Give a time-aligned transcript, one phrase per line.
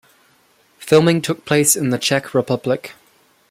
[0.79, 2.93] Filming took place in the Czech Republic.